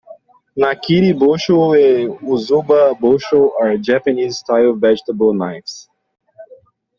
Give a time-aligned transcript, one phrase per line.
[0.59, 5.75] Nakiri bocho and usuba bocho are Japanese-style vegetable knives.